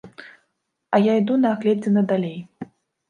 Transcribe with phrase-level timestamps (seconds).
[0.97, 2.37] А я іду на агледзіны далей.